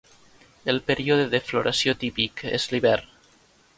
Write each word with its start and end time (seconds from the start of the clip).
El 0.73 0.79
període 0.87 1.27
de 1.33 1.41
floració 1.49 1.95
típic 2.05 2.45
és 2.59 2.67
l'hivern. 2.73 3.13